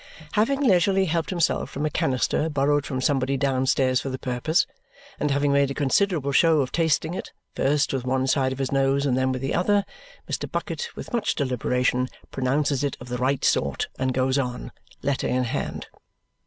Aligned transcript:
Having 0.31 0.61
leisurely 0.61 1.05
helped 1.05 1.29
himself 1.29 1.69
from 1.69 1.85
a 1.85 1.89
canister 1.91 2.49
borrowed 2.49 2.87
from 2.87 3.01
somebody 3.01 3.37
downstairs 3.37 4.01
for 4.01 4.09
the 4.09 4.17
purpose, 4.17 4.65
and 5.19 5.29
having 5.29 5.53
made 5.53 5.69
a 5.69 5.75
considerable 5.75 6.31
show 6.31 6.61
of 6.61 6.71
tasting 6.71 7.13
it, 7.13 7.31
first 7.55 7.93
with 7.93 8.03
one 8.03 8.25
side 8.25 8.51
of 8.51 8.57
his 8.57 8.71
nose 8.71 9.05
and 9.05 9.15
then 9.15 9.31
with 9.31 9.43
the 9.43 9.53
other, 9.53 9.85
Mr. 10.27 10.51
Bucket, 10.51 10.89
with 10.95 11.13
much 11.13 11.35
deliberation, 11.35 12.07
pronounces 12.31 12.83
it 12.83 12.97
of 12.99 13.09
the 13.09 13.19
right 13.19 13.45
sort 13.45 13.89
and 13.99 14.11
goes 14.11 14.39
on, 14.39 14.71
letter 15.03 15.27
in 15.27 15.43
hand. 15.43 15.85